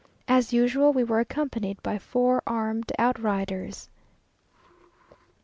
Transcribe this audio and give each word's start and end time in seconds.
As 0.27 0.51
usual, 0.51 0.93
we 0.93 1.03
were 1.03 1.19
accompanied 1.19 1.79
by 1.83 1.99
four 1.99 2.41
armed 2.47 2.91
outriders. 2.97 3.87